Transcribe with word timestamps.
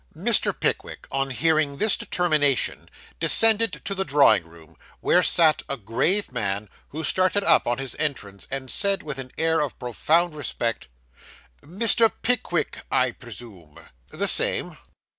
Mr. 0.17 0.59
Pickwick, 0.59 1.05
on 1.11 1.29
hearing 1.29 1.77
this 1.77 1.95
determination, 1.95 2.89
descended 3.19 3.73
to 3.85 3.93
the 3.93 4.03
drawing 4.03 4.47
room, 4.47 4.75
where 4.99 5.21
sat 5.21 5.61
a 5.69 5.77
grave 5.77 6.31
man, 6.31 6.67
who 6.89 7.03
started 7.03 7.43
up 7.43 7.67
on 7.67 7.77
his 7.77 7.93
entrance, 7.99 8.47
and 8.49 8.71
said, 8.71 9.03
with 9.03 9.19
an 9.19 9.29
air 9.37 9.59
of 9.59 9.77
profound 9.77 10.33
respect: 10.33 10.87
'Mr. 11.63 12.11
Pickwick, 12.23 12.79
I 12.89 13.11
presume?' 13.11 13.77
'The 14.09 14.27
same. 14.27 14.77